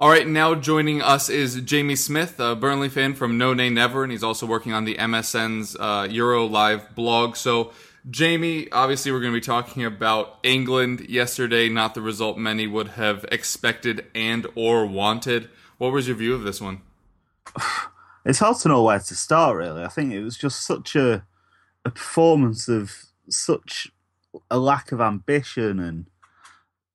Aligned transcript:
All 0.00 0.08
right, 0.08 0.26
now 0.26 0.54
joining 0.54 1.02
us 1.02 1.28
is 1.28 1.60
Jamie 1.60 1.94
Smith, 1.94 2.40
a 2.40 2.56
Burnley 2.56 2.88
fan 2.88 3.12
from 3.12 3.36
No 3.36 3.52
Nay 3.52 3.68
Never, 3.68 4.02
and 4.02 4.10
he's 4.10 4.22
also 4.24 4.46
working 4.46 4.72
on 4.72 4.86
the 4.86 4.94
MSN's 4.94 5.76
uh, 5.78 6.08
Euro 6.10 6.46
Live 6.46 6.94
blog. 6.94 7.36
So, 7.36 7.72
Jamie, 8.08 8.72
obviously, 8.72 9.12
we're 9.12 9.20
going 9.20 9.34
to 9.34 9.36
be 9.36 9.44
talking 9.44 9.84
about 9.84 10.38
England 10.42 11.00
yesterday, 11.10 11.68
not 11.68 11.92
the 11.92 12.00
result 12.00 12.38
many 12.38 12.66
would 12.66 12.88
have 12.88 13.26
expected 13.30 14.06
and 14.14 14.46
or 14.54 14.86
wanted. 14.86 15.50
What 15.76 15.92
was 15.92 16.08
your 16.08 16.16
view 16.16 16.34
of 16.34 16.44
this 16.44 16.62
one? 16.62 16.80
it's 18.24 18.38
hard 18.38 18.56
to 18.60 18.68
know 18.68 18.82
where 18.82 18.98
to 18.98 19.14
start 19.14 19.56
really 19.56 19.82
i 19.82 19.88
think 19.88 20.12
it 20.12 20.22
was 20.22 20.36
just 20.36 20.66
such 20.66 20.94
a 20.94 21.24
a 21.86 21.90
performance 21.90 22.68
of 22.68 22.92
such 23.30 23.90
a 24.50 24.58
lack 24.58 24.92
of 24.92 25.00
ambition 25.00 25.80
and 25.80 26.06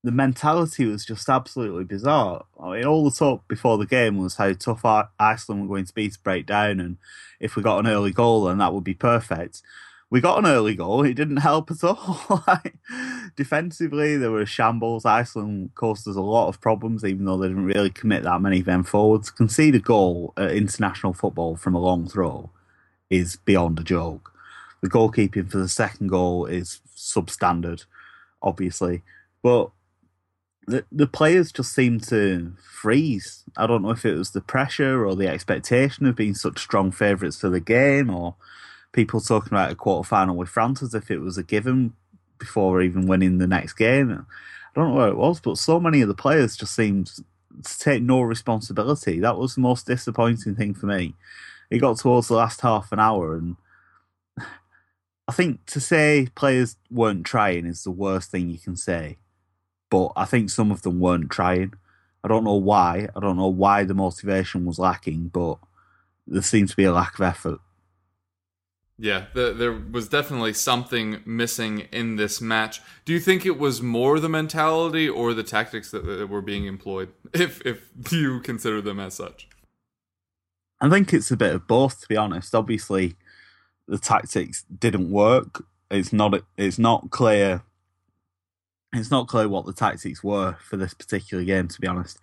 the 0.05 0.11
mentality 0.11 0.85
was 0.85 1.03
just 1.03 1.27
absolutely 1.27 1.83
bizarre. 1.83 2.45
I 2.61 2.75
mean, 2.75 2.85
all 2.85 3.03
the 3.03 3.15
talk 3.15 3.47
before 3.47 3.79
the 3.79 3.87
game 3.87 4.17
was 4.17 4.35
how 4.35 4.53
tough 4.53 4.85
Iceland 5.19 5.63
were 5.63 5.75
going 5.75 5.85
to 5.85 5.93
be 5.93 6.09
to 6.09 6.19
break 6.19 6.45
down, 6.45 6.79
and 6.79 6.97
if 7.39 7.55
we 7.55 7.63
got 7.63 7.79
an 7.79 7.87
early 7.87 8.11
goal, 8.11 8.45
then 8.45 8.59
that 8.59 8.71
would 8.71 8.83
be 8.83 8.93
perfect. 8.93 9.63
We 10.11 10.21
got 10.21 10.37
an 10.37 10.45
early 10.45 10.75
goal. 10.75 11.03
It 11.03 11.15
didn't 11.15 11.37
help 11.37 11.71
at 11.71 11.83
all. 11.83 12.43
defensively, 13.35 14.15
there 14.15 14.29
were 14.29 14.45
shambles. 14.45 15.05
Iceland 15.05 15.71
caused 15.73 16.07
us 16.07 16.15
a 16.15 16.21
lot 16.21 16.49
of 16.49 16.61
problems, 16.61 17.03
even 17.03 17.25
though 17.25 17.37
they 17.37 17.47
didn't 17.47 17.65
really 17.65 17.89
commit 17.89 18.21
that 18.23 18.41
many 18.41 18.59
of 18.59 18.65
them 18.65 18.83
forwards. 18.83 19.31
Concede 19.31 19.73
a 19.73 19.79
goal 19.79 20.33
at 20.37 20.51
international 20.51 21.13
football 21.13 21.55
from 21.55 21.73
a 21.73 21.79
long 21.79 22.07
throw 22.07 22.51
is 23.09 23.37
beyond 23.37 23.79
a 23.79 23.83
joke. 23.83 24.31
The 24.81 24.89
goalkeeping 24.89 25.49
for 25.49 25.57
the 25.57 25.67
second 25.67 26.09
goal 26.09 26.45
is 26.45 26.81
substandard, 26.95 27.85
obviously, 28.43 29.01
but 29.41 29.71
the 30.67 30.85
the 30.91 31.07
players 31.07 31.51
just 31.51 31.73
seemed 31.73 32.03
to 32.09 32.53
freeze. 32.63 33.43
I 33.57 33.67
don't 33.67 33.83
know 33.83 33.91
if 33.91 34.05
it 34.05 34.15
was 34.15 34.31
the 34.31 34.41
pressure 34.41 35.05
or 35.05 35.15
the 35.15 35.27
expectation 35.27 36.05
of 36.05 36.15
being 36.15 36.35
such 36.35 36.59
strong 36.59 36.91
favourites 36.91 37.39
for 37.39 37.49
the 37.49 37.59
game, 37.59 38.09
or 38.09 38.35
people 38.91 39.21
talking 39.21 39.53
about 39.53 39.71
a 39.71 39.75
quarter 39.75 40.07
final 40.07 40.35
with 40.35 40.49
France 40.49 40.81
as 40.81 40.93
if 40.93 41.11
it 41.11 41.19
was 41.19 41.37
a 41.37 41.43
given 41.43 41.93
before 42.37 42.81
even 42.81 43.07
winning 43.07 43.37
the 43.37 43.47
next 43.47 43.73
game. 43.73 44.11
I 44.11 44.79
don't 44.79 44.89
know 44.89 44.95
where 44.95 45.07
it 45.07 45.17
was, 45.17 45.39
but 45.39 45.57
so 45.57 45.79
many 45.79 46.01
of 46.01 46.07
the 46.07 46.13
players 46.13 46.57
just 46.57 46.75
seemed 46.75 47.07
to 47.63 47.79
take 47.79 48.03
no 48.03 48.21
responsibility. 48.21 49.19
That 49.19 49.37
was 49.37 49.55
the 49.55 49.61
most 49.61 49.85
disappointing 49.85 50.55
thing 50.55 50.73
for 50.73 50.87
me. 50.87 51.15
It 51.69 51.79
got 51.79 51.97
towards 51.97 52.27
the 52.27 52.35
last 52.35 52.61
half 52.61 52.91
an 52.91 52.99
hour, 52.99 53.35
and 53.35 53.55
I 55.27 55.31
think 55.31 55.65
to 55.67 55.79
say 55.79 56.27
players 56.35 56.77
weren't 56.89 57.25
trying 57.25 57.65
is 57.65 57.83
the 57.83 57.91
worst 57.91 58.31
thing 58.31 58.49
you 58.49 58.59
can 58.59 58.75
say. 58.75 59.17
But 59.89 60.11
I 60.15 60.25
think 60.25 60.49
some 60.49 60.71
of 60.71 60.81
them 60.81 60.99
weren't 60.99 61.29
trying. 61.29 61.73
I 62.23 62.27
don't 62.27 62.43
know 62.43 62.55
why. 62.55 63.07
I 63.15 63.19
don't 63.19 63.37
know 63.37 63.47
why 63.47 63.83
the 63.83 63.93
motivation 63.93 64.65
was 64.65 64.79
lacking, 64.79 65.27
but 65.27 65.59
there 66.25 66.41
seemed 66.41 66.69
to 66.69 66.75
be 66.75 66.85
a 66.85 66.91
lack 66.91 67.15
of 67.15 67.21
effort. 67.21 67.59
Yeah, 68.97 69.25
the, 69.33 69.53
there 69.53 69.73
was 69.73 70.07
definitely 70.07 70.53
something 70.53 71.21
missing 71.25 71.87
in 71.91 72.15
this 72.15 72.39
match. 72.39 72.81
Do 73.03 73.11
you 73.11 73.19
think 73.19 73.45
it 73.45 73.59
was 73.59 73.81
more 73.81 74.19
the 74.19 74.29
mentality 74.29 75.09
or 75.09 75.33
the 75.33 75.43
tactics 75.43 75.91
that, 75.91 76.05
that 76.05 76.29
were 76.29 76.41
being 76.41 76.65
employed, 76.65 77.11
if 77.33 77.61
if 77.65 77.89
you 78.11 78.39
consider 78.39 78.81
them 78.81 78.99
as 78.99 79.15
such? 79.15 79.49
I 80.79 80.89
think 80.89 81.13
it's 81.13 81.31
a 81.31 81.37
bit 81.37 81.53
of 81.53 81.67
both, 81.67 82.01
to 82.01 82.07
be 82.07 82.17
honest. 82.17 82.55
Obviously, 82.55 83.15
the 83.87 83.97
tactics 83.97 84.63
didn't 84.63 85.11
work. 85.11 85.65
It's 85.91 86.13
not. 86.13 86.41
It's 86.57 86.79
not 86.79 87.11
clear. 87.11 87.63
It's 88.95 89.11
not 89.11 89.27
clear 89.27 89.49
what 89.49 89.65
the 89.65 89.73
tactics 89.73 90.23
were 90.23 90.55
for 90.61 90.77
this 90.77 90.93
particular 90.93 91.43
game, 91.43 91.67
to 91.67 91.81
be 91.81 91.87
honest. 91.87 92.19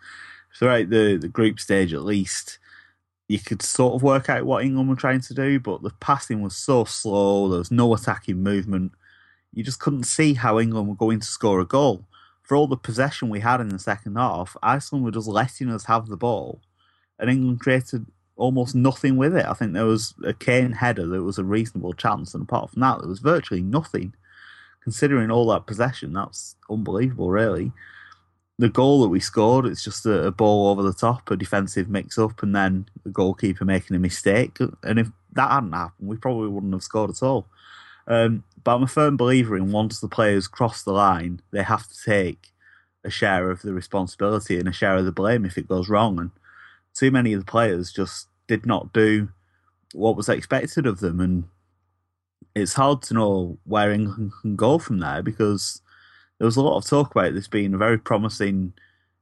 Throughout 0.59 0.91
the 0.91 1.17
the 1.17 1.29
group 1.29 1.61
stage, 1.61 1.93
at 1.93 2.03
least, 2.03 2.59
you 3.29 3.39
could 3.39 3.63
sort 3.63 3.95
of 3.95 4.03
work 4.03 4.29
out 4.29 4.45
what 4.45 4.65
England 4.65 4.89
were 4.89 4.97
trying 4.97 5.21
to 5.23 5.35
do, 5.35 5.61
but 5.61 5.83
the 5.83 5.91
passing 6.01 6.43
was 6.43 6.57
so 6.57 6.85
slow. 6.85 7.49
There 7.49 7.59
was 7.59 7.71
no 7.71 7.95
attacking 7.95 8.43
movement. 8.43 8.93
You 9.53 9.63
just 9.63 9.81
couldn't 9.81 10.05
see 10.05 10.35
how 10.35 10.59
England 10.59 10.89
were 10.89 10.95
going 10.95 11.21
to 11.21 11.27
score 11.27 11.61
a 11.61 11.67
goal. 11.67 12.07
For 12.43 12.57
all 12.57 12.67
the 12.67 12.77
possession 12.77 13.29
we 13.29 13.41
had 13.41 13.61
in 13.61 13.69
the 13.69 13.79
second 13.79 14.17
half, 14.17 14.57
Iceland 14.63 15.05
were 15.05 15.11
just 15.11 15.29
letting 15.29 15.71
us 15.71 15.85
have 15.85 16.09
the 16.09 16.17
ball, 16.17 16.61
and 17.19 17.31
England 17.31 17.61
created 17.61 18.07
almost 18.37 18.75
nothing 18.75 19.17
with 19.17 19.37
it. 19.37 19.47
I 19.47 19.55
think 19.55 19.73
there 19.73 19.85
was 19.85 20.15
a 20.25 20.33
Kane 20.33 20.73
header 20.73 21.07
that 21.07 21.23
was 21.23 21.39
a 21.39 21.45
reasonable 21.45 21.93
chance, 21.93 22.35
and 22.35 22.43
apart 22.43 22.71
from 22.71 22.81
that, 22.81 22.99
there 22.99 23.09
was 23.09 23.21
virtually 23.21 23.63
nothing. 23.63 24.15
Considering 24.83 25.31
all 25.31 25.47
that 25.47 25.67
possession, 25.67 26.13
that's 26.13 26.57
unbelievable, 26.71 27.31
really. 27.31 27.73
The 28.59 28.69
goal 28.69 29.03
that 29.03 29.09
we 29.09 29.21
scored, 29.21 29.67
it's 29.67 29.83
just 29.83 30.05
a, 30.07 30.27
a 30.27 30.31
ball 30.31 30.69
over 30.69 30.83
the 30.83 30.93
top, 30.93 31.31
a 31.31 31.37
defensive 31.37 31.89
mix 31.89 32.19
up, 32.19 32.43
and 32.43 32.55
then 32.55 32.89
the 33.05 33.11
goalkeeper 33.11 33.65
making 33.65 33.97
a 33.97 34.01
mistake. 34.01 34.59
And 34.83 34.99
if 34.99 35.09
that 35.33 35.51
hadn't 35.51 35.73
happened, 35.73 36.09
we 36.09 36.17
probably 36.17 36.49
wouldn't 36.49 36.73
have 36.73 36.83
scored 36.83 37.11
at 37.11 37.23
all. 37.23 37.47
Um, 38.07 38.45
but 38.65 38.77
I'm 38.77 38.83
a 38.83 38.89
firm 38.89 39.17
believer 39.17 39.57
in 39.57 39.73
once 39.73 40.01
the 40.01 40.09
players 40.09 40.49
cross 40.49 40.83
the 40.83 40.93
line, 40.93 41.41
they 41.51 41.63
have 41.63 41.89
to 41.89 42.03
take 42.05 42.49
a 43.05 43.11
share 43.11 43.51
of 43.51 43.63
the 43.63 43.73
responsibility 43.73 44.59
and 44.59 44.69
a 44.69 44.73
share 44.73 44.97
of 44.97 45.05
the 45.05 45.13
blame 45.13 45.45
if 45.45 45.59
it 45.59 45.69
goes 45.69 45.89
wrong. 45.89 46.19
And 46.19 46.31
too 46.95 47.11
many 47.11 47.33
of 47.33 47.41
the 47.41 47.51
players 47.51 47.93
just 47.93 48.29
did 48.47 48.67
not 48.67 48.93
do 48.93 49.29
what 49.95 50.17
was 50.17 50.29
expected 50.29 50.87
of 50.87 51.01
them, 51.01 51.21
and 51.21 51.45
it's 52.55 52.75
hard 52.75 53.03
to 53.03 53.15
know 53.15 53.59
where 53.65 53.93
England 53.93 54.33
can 54.41 54.57
go 54.57 54.79
from 54.79 54.99
there 54.99 55.23
because 55.23 55.81
there 56.39 56.47
was 56.47 56.57
a 56.57 56.63
lot 56.63 56.77
of 56.77 56.87
talk 56.87 57.11
about 57.11 57.35
this 57.35 57.49
being 57.49 57.75
a 57.75 57.79
very 57.79 57.99
promising 57.99 58.73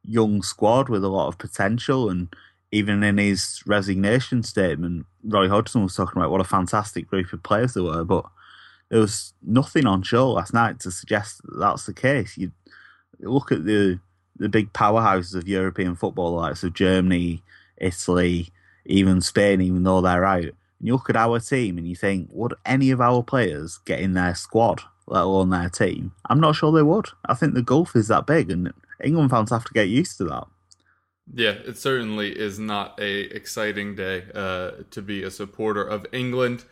young 0.05 0.43
squad 0.43 0.89
with 0.89 1.05
a 1.05 1.09
lot 1.09 1.29
of 1.29 1.39
potential, 1.39 2.09
and 2.09 2.35
even 2.73 3.03
in 3.03 3.19
his 3.19 3.63
resignation 3.67 4.43
statement, 4.43 5.07
Roy 5.25 5.49
Hodgson 5.49 5.83
was 5.83 5.95
talking 5.95 6.21
about 6.21 6.31
what 6.31 6.41
a 6.41 6.45
fantastic 6.45 7.07
group 7.09 7.33
of 7.33 7.43
players 7.43 7.75
there 7.75 7.83
were, 7.83 8.05
but 8.05 8.25
there 8.89 9.01
was 9.01 9.35
nothing 9.43 9.87
on 9.87 10.03
show 10.03 10.31
last 10.33 10.53
night 10.53 10.81
to 10.81 10.91
suggest 10.91 11.43
that 11.45 11.59
that's 11.59 11.87
the 11.87 11.95
case. 11.95 12.37
You 12.37 12.53
look 13.21 13.53
at 13.53 13.65
the 13.65 14.01
the 14.37 14.49
big 14.49 14.73
powerhouses 14.73 15.35
of 15.35 15.47
European 15.47 15.95
football, 15.95 16.33
like 16.33 16.57
so 16.57 16.71
Germany, 16.71 17.43
Italy, 17.77 18.51
even 18.87 19.21
Spain, 19.21 19.61
even 19.61 19.83
though 19.83 20.01
they're 20.01 20.25
out. 20.25 20.53
And 20.81 20.89
you 20.89 20.95
look 20.95 21.11
at 21.11 21.17
our 21.17 21.39
team 21.39 21.79
and 21.79 21.87
you 21.87 21.95
think, 21.95 22.31
would 22.33 22.55
any 22.65 22.91
of 22.91 23.01
our 23.01 23.23
players 23.23 23.79
get 23.85 24.01
in 24.01 24.15
their 24.15 24.35
squad, 24.35 24.81
let 25.07 25.23
alone 25.23 25.51
their 25.51 25.69
team? 25.69 26.13
I'm 26.29 26.41
not 26.41 26.57
sure 26.57 26.73
they 26.73 26.83
would. 26.83 27.07
I 27.27 27.35
think 27.35 27.55
the 27.55 27.63
gulf 27.63 27.95
is 27.95 28.09
that 28.09 28.27
big, 28.27 28.51
and 28.51 28.73
England 29.05 29.31
fans 29.31 29.51
have 29.51 29.65
to 29.65 29.73
get 29.73 29.89
used 29.89 30.17
to 30.19 30.25
that. 30.25 30.47
Yeah, 31.33 31.51
it 31.51 31.79
certainly 31.79 32.37
is 32.37 32.59
not 32.59 32.99
a 32.99 33.21
exciting 33.35 33.95
day 33.95 34.25
uh, 34.35 34.73
to 34.91 35.03
be 35.03 35.23
a 35.23 35.31
supporter 35.31 35.85
of 35.85 36.07
England. 36.13 36.65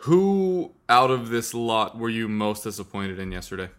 Who 0.00 0.72
out 0.88 1.10
of 1.10 1.28
this 1.28 1.52
lot 1.52 1.98
were 1.98 2.08
you 2.08 2.28
most 2.28 2.64
disappointed 2.64 3.18
in 3.18 3.32
yesterday? 3.32 3.70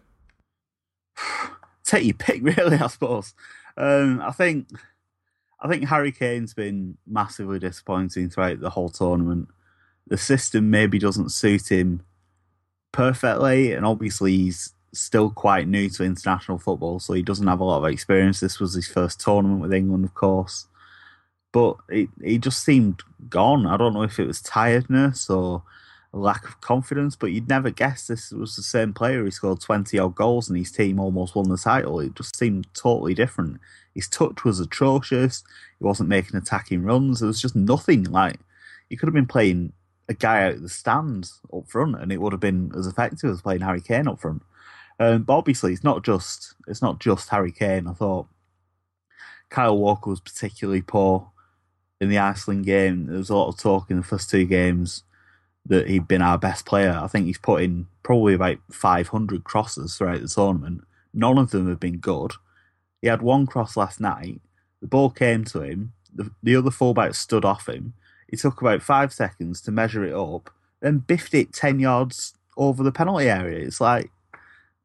Take 1.84 2.04
your 2.04 2.14
pick, 2.14 2.42
really. 2.58 2.76
I 2.76 2.86
suppose. 2.88 3.34
Um, 3.76 4.20
I 4.20 4.32
think 4.32 4.68
I 5.60 5.68
think 5.68 5.88
Harry 5.88 6.12
Kane's 6.12 6.54
been 6.54 6.98
massively 7.06 7.58
disappointing 7.58 8.30
throughout 8.30 8.60
the 8.60 8.70
whole 8.70 8.90
tournament. 8.90 9.48
The 10.08 10.18
system 10.18 10.70
maybe 10.70 10.98
doesn't 10.98 11.30
suit 11.30 11.70
him 11.70 12.02
perfectly, 12.92 13.72
and 13.72 13.84
obviously 13.84 14.36
he's 14.36 14.72
still 14.92 15.30
quite 15.30 15.68
new 15.68 15.88
to 15.90 16.04
international 16.04 16.58
football, 16.58 16.98
so 16.98 17.12
he 17.12 17.22
doesn't 17.22 17.46
have 17.46 17.60
a 17.60 17.64
lot 17.64 17.78
of 17.84 17.92
experience. 17.92 18.40
This 18.40 18.58
was 18.58 18.74
his 18.74 18.88
first 18.88 19.20
tournament 19.20 19.60
with 19.60 19.72
England, 19.72 20.04
of 20.04 20.14
course, 20.14 20.66
but 21.52 21.76
he 21.90 22.08
he 22.22 22.38
just 22.38 22.64
seemed 22.64 23.02
gone. 23.28 23.66
I 23.66 23.76
don't 23.76 23.94
know 23.94 24.02
if 24.02 24.18
it 24.18 24.26
was 24.26 24.40
tiredness 24.40 25.28
or 25.28 25.62
lack 26.12 26.48
of 26.48 26.60
confidence, 26.62 27.16
but 27.16 27.32
you'd 27.32 27.48
never 27.48 27.70
guess 27.70 28.06
this 28.06 28.32
was 28.32 28.56
the 28.56 28.62
same 28.62 28.94
player. 28.94 29.24
He 29.24 29.30
scored 29.30 29.60
twenty 29.60 29.98
odd 29.98 30.14
goals, 30.14 30.48
and 30.48 30.58
his 30.58 30.72
team 30.72 30.98
almost 30.98 31.34
won 31.34 31.48
the 31.48 31.58
title. 31.58 32.00
It 32.00 32.14
just 32.14 32.36
seemed 32.36 32.66
totally 32.74 33.14
different. 33.14 33.60
His 33.94 34.08
touch 34.08 34.44
was 34.44 34.58
atrocious. 34.58 35.44
He 35.78 35.84
wasn't 35.84 36.08
making 36.08 36.36
attacking 36.36 36.82
runs. 36.82 37.20
There 37.20 37.26
was 37.26 37.42
just 37.42 37.54
nothing. 37.54 38.04
Like 38.04 38.40
he 38.88 38.96
could 38.96 39.06
have 39.06 39.14
been 39.14 39.26
playing 39.26 39.72
a 40.08 40.14
guy 40.14 40.44
out 40.44 40.54
of 40.54 40.62
the 40.62 40.68
stands 40.68 41.40
up 41.54 41.68
front, 41.68 42.00
and 42.00 42.10
it 42.10 42.20
would 42.20 42.32
have 42.32 42.40
been 42.40 42.72
as 42.76 42.86
effective 42.86 43.30
as 43.30 43.42
playing 43.42 43.60
Harry 43.60 43.80
Kane 43.80 44.08
up 44.08 44.20
front. 44.20 44.42
Um, 45.00 45.22
but 45.22 45.36
obviously, 45.36 45.72
it's 45.72 45.84
not 45.84 46.04
just 46.04 46.54
it's 46.66 46.82
not 46.82 46.98
just 46.98 47.28
Harry 47.28 47.52
Kane. 47.52 47.86
I 47.86 47.92
thought 47.92 48.26
Kyle 49.50 49.76
Walker 49.76 50.10
was 50.10 50.20
particularly 50.20 50.82
poor 50.82 51.30
in 52.00 52.08
the 52.08 52.18
Iceland 52.18 52.64
game. 52.64 53.06
There 53.06 53.18
was 53.18 53.30
a 53.30 53.36
lot 53.36 53.48
of 53.48 53.58
talk 53.58 53.90
in 53.90 53.96
the 53.96 54.02
first 54.02 54.30
two 54.30 54.44
games 54.44 55.04
that 55.66 55.88
he'd 55.88 56.08
been 56.08 56.22
our 56.22 56.38
best 56.38 56.64
player. 56.64 56.98
I 57.00 57.06
think 57.08 57.26
he's 57.26 57.38
put 57.38 57.62
in 57.62 57.86
probably 58.02 58.34
about 58.34 58.58
500 58.70 59.44
crosses 59.44 59.96
throughout 59.96 60.22
the 60.22 60.28
tournament. 60.28 60.84
None 61.12 61.38
of 61.38 61.50
them 61.50 61.68
have 61.68 61.80
been 61.80 61.98
good. 61.98 62.32
He 63.02 63.08
had 63.08 63.22
one 63.22 63.46
cross 63.46 63.76
last 63.76 64.00
night. 64.00 64.40
The 64.80 64.88
ball 64.88 65.10
came 65.10 65.44
to 65.46 65.62
him. 65.62 65.92
The, 66.14 66.30
the 66.42 66.56
other 66.56 66.70
fullback 66.70 67.14
stood 67.14 67.44
off 67.44 67.68
him. 67.68 67.94
It 68.28 68.38
took 68.38 68.60
about 68.60 68.82
five 68.82 69.12
seconds 69.12 69.60
to 69.62 69.72
measure 69.72 70.04
it 70.04 70.14
up, 70.14 70.50
then 70.80 70.98
biffed 70.98 71.34
it 71.34 71.52
10 71.52 71.80
yards 71.80 72.34
over 72.56 72.82
the 72.82 72.92
penalty 72.92 73.28
area. 73.28 73.64
It's 73.64 73.80
like, 73.80 74.10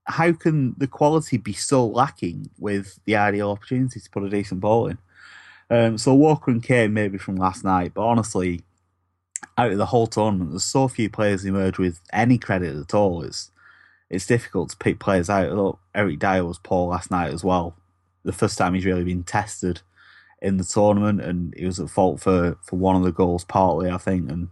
how 0.06 0.34
can 0.34 0.76
the 0.78 0.88
quality 0.88 1.38
be 1.38 1.54
so 1.54 1.86
lacking 1.86 2.50
with 2.58 3.00
the 3.06 3.16
ideal 3.16 3.52
opportunity 3.52 4.00
to 4.00 4.10
put 4.10 4.24
a 4.24 4.30
decent 4.30 4.62
ball 4.62 4.88
in? 4.88 4.98
Um, 5.70 5.98
so 5.98 6.14
Walker 6.14 6.52
and 6.52 6.62
Kane 6.62 6.94
maybe 6.94 7.18
from 7.18 7.36
last 7.36 7.64
night, 7.64 7.94
but 7.94 8.06
honestly, 8.06 8.62
out 9.58 9.72
of 9.72 9.78
the 9.78 9.88
whole 9.88 10.08
tournament, 10.08 10.52
there's 10.52 10.64
so 10.64 10.88
few 10.88 11.10
players 11.10 11.46
emerge 11.46 11.78
with 11.78 12.00
any 12.12 12.38
credit 12.38 12.76
at 12.76 12.94
all. 12.94 13.24
It's 13.24 13.52
it's 14.10 14.28
difficult 14.28 14.70
to 14.70 14.78
pick 14.78 15.00
players 15.00 15.30
out. 15.30 15.52
Look, 15.54 15.80
Eric 15.96 16.20
Dier 16.20 16.46
was 16.46 16.60
poor 16.60 16.92
last 16.92 17.10
night 17.10 17.34
as 17.34 17.44
well. 17.44 17.76
The 18.24 18.32
first 18.32 18.58
time 18.58 18.76
he's 18.76 18.86
really 18.86 19.04
been 19.04 19.24
tested 19.24 19.82
in 20.44 20.58
the 20.58 20.64
tournament, 20.64 21.22
and 21.22 21.54
he 21.58 21.66
was 21.66 21.80
at 21.80 21.90
fault 21.90 22.20
for, 22.20 22.58
for 22.62 22.76
one 22.76 22.96
of 22.96 23.04
the 23.04 23.12
goals 23.12 23.46
partly, 23.46 23.90
I 23.90 23.98
think. 23.98 24.30
And 24.30 24.50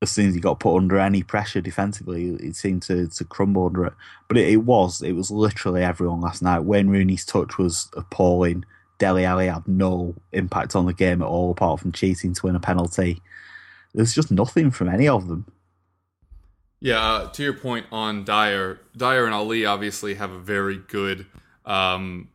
as 0.00 0.10
soon 0.10 0.28
as 0.28 0.34
he 0.34 0.40
got 0.40 0.58
put 0.58 0.76
under 0.76 0.98
any 0.98 1.22
pressure 1.22 1.60
defensively, 1.60 2.30
it 2.30 2.56
seemed 2.56 2.82
to, 2.84 3.06
to 3.08 3.24
crumble 3.24 3.66
under 3.66 3.84
it. 3.84 3.92
But 4.28 4.38
it, 4.38 4.48
it 4.48 4.56
was 4.56 5.02
it 5.02 5.12
was 5.12 5.30
literally 5.30 5.84
everyone 5.84 6.22
last 6.22 6.42
night. 6.42 6.60
Wayne 6.60 6.88
Rooney's 6.88 7.26
touch 7.26 7.58
was 7.58 7.88
appalling. 7.94 8.64
Dele 8.98 9.24
Alli 9.24 9.48
had 9.48 9.68
no 9.68 10.14
impact 10.32 10.74
on 10.74 10.86
the 10.86 10.94
game 10.94 11.22
at 11.22 11.28
all, 11.28 11.50
apart 11.50 11.80
from 11.80 11.92
cheating 11.92 12.32
to 12.34 12.46
win 12.46 12.56
a 12.56 12.60
penalty. 12.60 13.20
There's 13.94 14.14
just 14.14 14.30
nothing 14.30 14.70
from 14.70 14.88
any 14.88 15.06
of 15.06 15.28
them. 15.28 15.46
Yeah, 16.80 17.00
uh, 17.00 17.28
to 17.30 17.42
your 17.42 17.52
point 17.52 17.86
on 17.92 18.24
Dier, 18.24 18.80
Dier 18.96 19.24
and 19.24 19.34
Alli 19.34 19.66
obviously 19.66 20.14
have 20.14 20.32
a 20.32 20.38
very 20.38 20.78
good 20.78 21.26
um, 21.64 22.28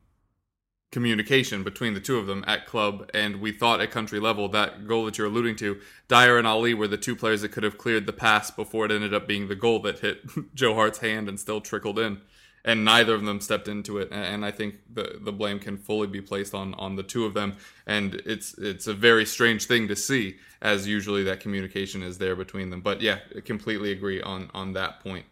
communication 0.91 1.63
between 1.63 1.93
the 1.93 1.99
two 1.99 2.17
of 2.17 2.27
them 2.27 2.43
at 2.47 2.65
club, 2.65 3.09
and 3.13 3.41
we 3.41 3.51
thought 3.51 3.81
at 3.81 3.91
country 3.91 4.19
level 4.19 4.47
that 4.49 4.87
goal 4.87 5.05
that 5.05 5.17
you're 5.17 5.27
alluding 5.27 5.55
to, 5.57 5.79
Dier 6.07 6.37
and 6.37 6.47
Alli 6.47 6.73
were 6.73 6.87
the 6.87 6.97
two 6.97 7.15
players 7.15 7.41
that 7.41 7.51
could 7.51 7.63
have 7.63 7.77
cleared 7.77 8.05
the 8.05 8.13
pass 8.13 8.51
before 8.51 8.85
it 8.85 8.91
ended 8.91 9.13
up 9.13 9.27
being 9.27 9.47
the 9.47 9.55
goal 9.55 9.79
that 9.79 9.99
hit 9.99 10.21
Joe 10.55 10.75
Hart's 10.75 10.99
hand 10.99 11.27
and 11.27 11.39
still 11.39 11.61
trickled 11.61 11.99
in 11.99 12.21
and 12.67 12.83
neither 12.83 13.15
of 13.15 13.23
them 13.23 13.39
stepped 13.39 13.69
into 13.69 13.97
it. 13.97 14.09
And 14.11 14.45
I 14.45 14.51
think 14.51 14.75
the 14.93 15.19
the 15.21 15.31
blame 15.31 15.57
can 15.57 15.77
fully 15.77 16.05
be 16.05 16.21
placed 16.21 16.53
on 16.53 16.73
on 16.75 16.97
the 16.97 17.03
two 17.03 17.25
of 17.25 17.33
them. 17.33 17.55
And 17.87 18.15
it's 18.25 18.57
it's 18.57 18.87
a 18.87 18.93
very 18.93 19.25
strange 19.25 19.65
thing 19.65 19.87
to 19.87 19.95
see, 19.95 20.35
as 20.61 20.85
usually 20.85 21.23
that 21.23 21.39
communication 21.39 22.03
is 22.03 22.17
there 22.17 22.35
between 22.35 22.69
them. 22.69 22.81
But 22.81 23.01
yeah, 23.01 23.19
I 23.35 23.39
completely 23.39 23.93
agree 23.93 24.21
on 24.21 24.51
on 24.53 24.73
that 24.73 24.99
point. 24.99 25.25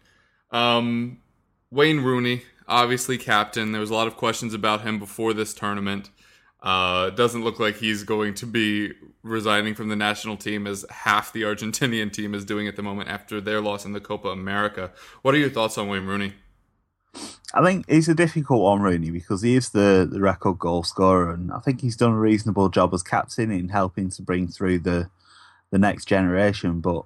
Um, 0.52 1.20
Wayne 1.72 2.00
Rooney, 2.00 2.44
obviously 2.68 3.18
captain. 3.18 3.72
There 3.72 3.82
was 3.82 3.90
a 3.90 3.94
lot 3.94 4.08
of 4.08 4.16
questions 4.18 4.54
about 4.54 4.82
him 4.82 5.00
before 5.00 5.34
this 5.34 5.54
tournament. 5.54 6.10
Uh, 6.62 7.12
doesn't 7.12 7.44
look 7.44 7.60
like 7.60 7.78
he's 7.78 8.04
going 8.04 8.34
to 8.34 8.46
be 8.48 8.92
resigning 9.22 9.76
from 9.76 9.90
the 9.90 9.96
national 9.96 10.36
team 10.36 10.66
as 10.66 10.84
half 10.90 11.32
the 11.32 11.44
Argentinian 11.44 12.12
team 12.12 12.34
is 12.34 12.44
doing 12.44 12.68
at 12.68 12.76
the 12.76 12.82
moment 12.82 13.10
after 13.10 13.40
their 13.40 13.62
loss 13.62 13.86
in 13.86 13.94
the 13.94 14.00
Copa 14.00 14.30
America. 14.30 14.92
What 15.22 15.36
are 15.36 15.38
your 15.38 15.50
thoughts 15.50 15.78
on 15.78 15.88
Wayne 15.88 16.06
Rooney? 16.06 16.34
I 17.54 17.64
think 17.64 17.90
he's 17.90 18.10
a 18.10 18.16
difficult 18.16 18.62
one, 18.62 18.82
Rooney, 18.82 19.12
because 19.12 19.42
he 19.42 19.56
is 19.56 19.70
the, 19.70 20.08
the 20.12 20.20
record 20.20 20.60
goal 20.60 20.84
scorer, 20.84 21.32
and 21.32 21.52
I 21.52 21.60
think 21.60 21.82
he's 21.82 21.96
done 21.96 22.12
a 22.12 22.20
reasonable 22.20 22.70
job 22.70 22.94
as 22.94 23.04
captain 23.04 23.52
in 23.52 23.70
helping 23.70 24.10
to 24.10 24.22
bring 24.22 24.48
through 24.48 24.80
the 24.80 25.10
the 25.72 25.80
next 25.80 26.06
generation. 26.06 26.82
But 26.82 27.06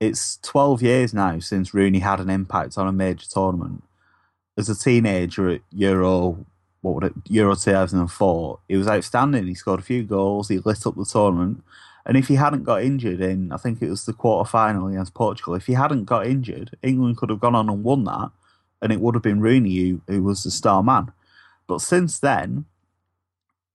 it's 0.00 0.38
12 0.38 0.82
years 0.82 1.14
now 1.14 1.38
since 1.38 1.74
Rooney 1.74 2.00
had 2.00 2.20
an 2.20 2.30
impact 2.30 2.78
on 2.78 2.88
a 2.88 2.92
major 2.92 3.26
tournament. 3.28 3.84
As 4.56 4.68
a 4.68 4.76
teenager 4.76 5.48
at 5.48 5.60
Euro, 5.72 6.08
oh, 6.08 6.46
what 6.82 6.94
would 6.94 7.04
it, 7.04 7.12
Euro 7.28 7.54
2004, 7.54 8.58
he 8.68 8.76
was 8.76 8.88
outstanding. 8.88 9.46
He 9.46 9.54
scored 9.54 9.80
a 9.80 9.84
few 9.84 10.02
goals, 10.02 10.48
he 10.48 10.58
lit 10.58 10.86
up 10.86 10.96
the 10.96 11.04
tournament. 11.04 11.62
And 12.04 12.16
if 12.16 12.28
he 12.28 12.34
hadn't 12.34 12.64
got 12.64 12.82
injured 12.82 13.20
in, 13.20 13.52
I 13.52 13.56
think 13.56 13.80
it 13.80 13.88
was 13.88 14.04
the 14.04 14.12
quarter 14.12 14.48
final 14.48 14.88
against 14.88 15.14
Portugal, 15.14 15.54
if 15.54 15.66
he 15.66 15.74
hadn't 15.74 16.04
got 16.04 16.26
injured, 16.26 16.76
England 16.82 17.16
could 17.16 17.30
have 17.30 17.40
gone 17.40 17.54
on 17.54 17.70
and 17.70 17.84
won 17.84 18.04
that 18.04 18.32
and 18.82 18.92
it 18.92 19.00
would 19.00 19.14
have 19.14 19.22
been 19.22 19.40
Rooney 19.40 19.78
who, 19.78 20.02
who 20.08 20.22
was 20.24 20.42
the 20.42 20.50
star 20.50 20.82
man. 20.82 21.12
But 21.68 21.80
since 21.80 22.18
then, 22.18 22.66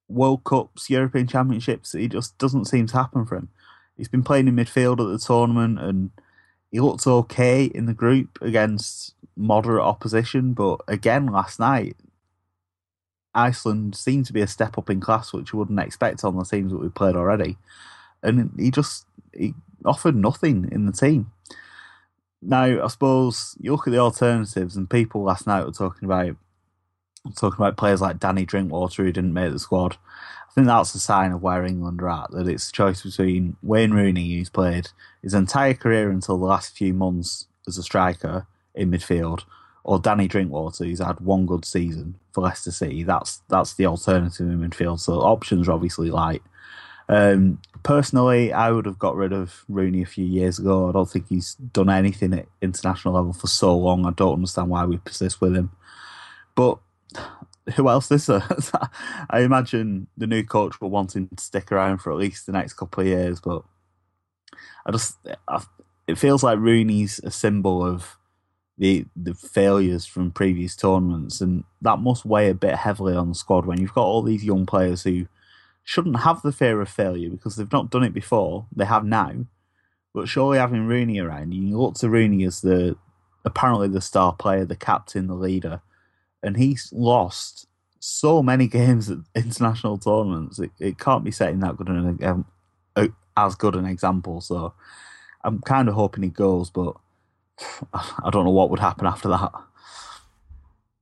World 0.10 0.44
Cups, 0.44 0.90
European 0.90 1.28
Championships, 1.28 1.94
he 1.94 2.08
just 2.10 2.38
doesn't 2.38 2.66
seem 2.66 2.88
to 2.88 2.98
happen 2.98 3.26
for 3.26 3.38
him. 3.38 3.50
He's 3.96 4.10
been 4.10 4.24
playing 4.24 4.48
in 4.48 4.56
midfield 4.56 5.00
at 5.00 5.10
the 5.10 5.26
tournament 5.26 5.80
and 5.80 6.12
he 6.72 6.82
looked 6.82 7.08
okay 7.08 7.66
in 7.66 7.86
the 7.86 7.94
group 7.94 8.38
against 8.42 9.16
moderate 9.38 9.84
opposition, 9.84 10.54
but 10.54 10.82
again 10.88 11.28
last 11.28 11.60
night, 11.60 11.96
Iceland 13.38 13.96
seemed 13.96 14.26
to 14.26 14.34
be 14.34 14.42
a 14.42 14.48
step 14.48 14.78
up 14.78 14.90
in 14.90 15.00
class, 15.00 15.32
which 15.32 15.54
you 15.54 15.60
wouldn't 15.60 15.80
expect 15.80 16.24
on 16.24 16.36
the 16.36 16.44
teams 16.44 16.72
that 16.72 16.80
we 16.80 16.90
played 16.90 17.16
already. 17.16 17.58
And 18.24 18.52
he 18.58 18.72
just 18.72 19.06
he 19.32 19.54
offered 19.86 20.16
nothing 20.16 20.68
in 20.72 20.88
the 20.88 20.92
team. 20.92 21.32
Now, 22.42 22.84
I 22.84 22.88
suppose 22.88 23.56
you 23.60 23.72
look 23.72 23.88
at 23.88 23.92
the 23.92 24.00
alternatives, 24.00 24.76
and 24.76 24.90
people 24.90 25.24
last 25.24 25.46
night 25.46 25.66
were 25.66 25.72
talking 25.72 26.06
about 26.06 26.36
talking 27.36 27.58
about 27.58 27.78
players 27.78 28.02
like 28.02 28.20
Danny 28.20 28.46
Drinkwater 28.46 29.04
who 29.04 29.12
didn't 29.12 29.34
make 29.34 29.52
the 29.52 29.60
squad. 29.60 29.98
I 30.50 30.54
think 30.54 30.68
that's 30.68 30.96
a 30.96 31.00
sign 31.00 31.32
of 31.32 31.42
where 31.44 31.66
England 31.66 32.02
are 32.02 32.10
at. 32.10 32.32
That 32.32 32.48
it's 32.48 32.70
a 32.70 32.74
choice 32.74 33.04
between 33.04 33.58
Wayne 33.62 33.92
Rooney, 33.92 34.36
who's 34.36 34.50
played 34.50 34.90
his 35.22 35.36
entire 35.36 35.76
career 35.76 36.10
until 36.10 36.38
the 36.38 36.46
last 36.46 36.76
few 36.76 36.94
months 36.94 37.48
as 37.68 37.78
a 37.78 37.84
striker 37.84 38.48
in 38.78 38.92
midfield, 38.92 39.44
or 39.84 40.00
Danny 40.00 40.28
Drinkwater, 40.28 40.86
who's 40.86 41.00
had 41.00 41.20
one 41.20 41.46
good 41.46 41.66
season 41.66 42.16
for 42.32 42.42
Leicester 42.42 42.72
City. 42.72 43.04
That's 43.04 43.42
that's 43.50 43.74
the 43.74 43.86
alternative 43.86 44.48
in 44.48 44.60
midfield. 44.60 45.00
So 45.00 45.20
options 45.20 45.68
are 45.68 45.74
obviously 45.74 46.12
light. 46.12 46.44
Um, 47.10 47.62
personally, 47.84 48.52
I 48.52 48.72
would 48.72 48.86
have 48.86 49.00
got 49.00 49.16
rid 49.16 49.32
of 49.32 49.64
Rooney 49.70 50.02
a 50.02 50.06
few 50.06 50.26
years 50.26 50.60
ago. 50.60 50.90
I 50.90 50.92
don't 50.92 51.10
think 51.10 51.28
he's 51.30 51.56
done 51.56 51.90
anything 51.90 52.34
at 52.34 52.48
international 52.62 53.14
level 53.14 53.34
for 53.34 53.48
so 53.48 53.78
long. 53.78 54.06
I 54.06 54.12
don't 54.12 54.36
understand 54.36 54.70
why 54.70 54.86
we 54.86 54.98
persist 54.98 55.40
with 55.40 55.56
him. 55.56 55.72
But 56.56 56.80
who 57.76 57.88
else 57.88 58.12
is 58.12 58.26
there? 58.26 58.44
I 59.30 59.40
imagine 59.42 60.08
the 60.18 60.28
new 60.28 60.44
coach 60.44 60.82
will 60.82 60.90
want 60.90 61.16
him 61.16 61.30
to 61.36 61.44
stick 61.44 61.72
around 61.72 62.00
for 62.00 62.12
at 62.12 62.18
least 62.18 62.46
the 62.46 62.52
next 62.52 62.74
couple 62.74 63.02
of 63.02 63.08
years. 63.08 63.40
But 63.40 63.64
I 64.86 64.92
just, 64.92 65.18
I, 65.48 65.64
it 66.08 66.18
feels 66.18 66.44
like 66.44 66.60
Rooney's 66.60 67.20
a 67.24 67.32
symbol 67.32 67.86
of 67.86 68.18
the 68.78 69.06
the 69.16 69.34
failures 69.34 70.06
from 70.06 70.32
previous 70.32 70.76
tournaments, 70.76 71.42
and 71.42 71.64
that 71.82 72.00
must 72.00 72.26
weigh 72.26 72.50
a 72.50 72.56
bit 72.56 72.76
heavily 72.76 73.16
on 73.16 73.30
the 73.30 73.36
squad 73.36 73.66
when 73.66 73.80
you've 73.80 73.94
got 73.94 74.06
all 74.06 74.22
these 74.22 74.44
young 74.46 74.66
players 74.66 75.04
who 75.04 75.28
shouldn't 75.84 76.20
have 76.20 76.42
the 76.42 76.52
fear 76.52 76.82
of 76.82 76.90
failure 76.90 77.30
because 77.30 77.56
they've 77.56 77.72
not 77.72 77.90
done 77.90 78.04
it 78.04 78.14
before. 78.14 78.68
They 78.76 78.86
have 78.86 79.06
now. 79.06 79.46
But 80.14 80.28
surely 80.28 80.58
having 80.58 80.88
Rooney 80.88 81.20
around, 81.20 81.54
you 81.54 81.78
look 81.78 81.96
to 81.96 82.10
Rooney 82.10 82.44
as 82.44 82.62
the 82.62 82.98
apparently 83.46 83.88
the 83.88 84.02
star 84.02 84.34
player, 84.34 84.66
the 84.66 84.76
captain, 84.76 85.28
the 85.28 85.36
leader, 85.36 85.82
and 86.44 86.58
he's 86.58 86.92
lost 86.92 87.68
so 88.00 88.44
many 88.44 88.68
games 88.80 89.10
at 89.10 89.20
international 89.36 89.98
tournaments. 89.98 90.60
It, 90.60 90.72
it 90.80 91.00
can't 91.00 91.24
be 91.24 91.32
setting 91.32 91.60
that 91.62 91.78
good 91.78 91.90
an 91.90 92.24
um, 92.24 92.46
as 93.38 93.56
good 93.56 93.76
an 93.76 93.86
example. 93.86 94.42
So 94.42 94.74
I'm 95.44 95.62
kind 95.62 95.88
of 95.88 95.96
hoping 95.96 96.24
he 96.24 96.30
goes, 96.30 96.70
but 96.70 96.96
I 97.94 98.30
don't 98.32 98.46
know 98.46 98.52
what 98.52 98.70
would 98.70 98.80
happen 98.80 99.08
after 99.08 99.30
that. 99.30 99.52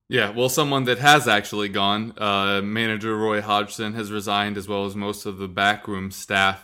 Yeah, 0.08 0.30
well, 0.30 0.50
someone 0.50 0.84
that 0.84 1.00
has 1.00 1.28
actually 1.28 1.70
gone, 1.70 2.14
uh, 2.18 2.62
manager 2.62 3.18
Roy 3.18 3.42
Hodgson 3.42 3.94
has 3.94 4.12
resigned, 4.12 4.56
as 4.56 4.68
well 4.68 4.86
as 4.86 4.96
most 4.96 5.26
of 5.26 5.38
the 5.38 5.48
backroom 5.48 6.12
staff. 6.12 6.64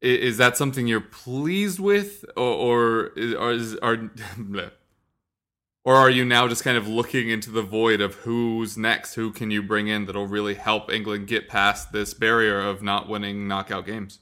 Is, 0.00 0.32
is 0.32 0.36
that 0.38 0.56
something 0.56 0.86
you're 0.86 1.00
pleased 1.02 1.78
with, 1.78 2.24
or 2.34 3.10
or 3.38 3.52
is, 3.52 3.76
are, 3.76 4.10
or 5.84 5.94
are 5.94 6.10
you 6.10 6.24
now 6.24 6.48
just 6.48 6.64
kind 6.64 6.78
of 6.78 6.88
looking 6.88 7.28
into 7.28 7.50
the 7.50 7.62
void 7.62 8.00
of 8.00 8.14
who's 8.16 8.78
next? 8.78 9.14
Who 9.14 9.32
can 9.32 9.50
you 9.50 9.62
bring 9.62 9.88
in 9.88 10.06
that'll 10.06 10.26
really 10.26 10.54
help 10.54 10.90
England 10.90 11.26
get 11.26 11.48
past 11.48 11.92
this 11.92 12.14
barrier 12.14 12.58
of 12.58 12.82
not 12.82 13.06
winning 13.06 13.46
knockout 13.46 13.84
games? 13.84 14.20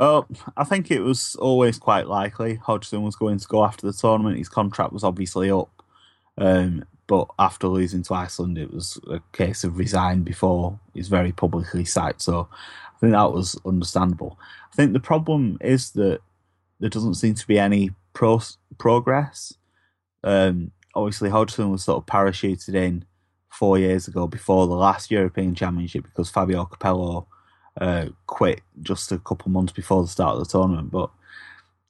Oh, 0.00 0.26
I 0.56 0.64
think 0.64 0.90
it 0.90 1.00
was 1.00 1.34
always 1.36 1.78
quite 1.78 2.06
likely 2.06 2.54
Hodgson 2.56 3.02
was 3.02 3.16
going 3.16 3.38
to 3.38 3.48
go 3.48 3.64
after 3.64 3.86
the 3.86 3.92
tournament. 3.92 4.38
His 4.38 4.48
contract 4.48 4.92
was 4.92 5.02
obviously 5.02 5.50
up. 5.50 5.70
Um, 6.36 6.84
but 7.08 7.28
after 7.38 7.66
losing 7.66 8.02
to 8.04 8.14
Iceland, 8.14 8.58
it 8.58 8.72
was 8.72 9.00
a 9.10 9.20
case 9.32 9.64
of 9.64 9.78
resign 9.78 10.22
before 10.22 10.78
he's 10.94 11.08
very 11.08 11.32
publicly 11.32 11.84
sacked. 11.84 12.22
So 12.22 12.48
I 12.52 12.98
think 13.00 13.12
that 13.12 13.32
was 13.32 13.58
understandable. 13.66 14.38
I 14.72 14.76
think 14.76 14.92
the 14.92 15.00
problem 15.00 15.58
is 15.60 15.90
that 15.92 16.20
there 16.78 16.90
doesn't 16.90 17.14
seem 17.14 17.34
to 17.34 17.46
be 17.46 17.58
any 17.58 17.90
pro- 18.12 18.40
progress. 18.78 19.54
Um, 20.22 20.70
obviously, 20.94 21.30
Hodgson 21.30 21.70
was 21.70 21.82
sort 21.82 22.02
of 22.02 22.06
parachuted 22.06 22.74
in 22.74 23.04
four 23.48 23.78
years 23.78 24.06
ago 24.06 24.26
before 24.28 24.66
the 24.66 24.74
last 24.74 25.10
European 25.10 25.54
Championship 25.54 26.04
because 26.04 26.30
Fabio 26.30 26.66
Capello 26.66 27.26
uh, 27.80 28.06
quit 28.26 28.60
just 28.82 29.12
a 29.12 29.18
couple 29.18 29.50
months 29.50 29.72
before 29.72 30.02
the 30.02 30.08
start 30.08 30.36
of 30.36 30.40
the 30.40 30.50
tournament. 30.50 30.90
But 30.90 31.10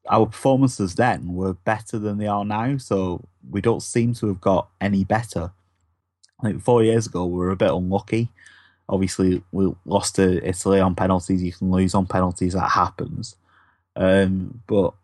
our 0.09 0.27
performances 0.27 0.95
then 0.95 1.35
were 1.35 1.55
better 1.55 1.99
than 1.99 2.19
they 2.19 2.27
are 2.27 2.45
now, 2.45 2.79
so 2.79 3.25
we 3.51 3.61
don't 3.61 3.83
seem 3.83 4.15
to 4.15 4.29
have 4.29 4.41
got 4.41 4.69
any 4.81 5.05
better. 5.05 5.53
I 6.41 6.47
think 6.47 6.63
four 6.63 6.83
years 6.83 7.07
ago 7.07 7.27
we 7.27 7.39
were 7.39 7.51
a 7.51 7.57
bit 7.57 7.71
unlucky. 7.71 8.29
Obviously, 8.89 9.43
we 9.53 9.73
lost 9.85 10.17
to 10.17 10.47
Italy 10.47 10.81
on 10.81 10.95
penalties. 10.95 11.43
You 11.43 11.53
can 11.53 11.71
lose 11.71 11.95
on 11.95 12.07
penalties. 12.07 12.55
That 12.55 12.71
happens. 12.71 13.37
Um, 13.97 14.63
but 14.67 14.95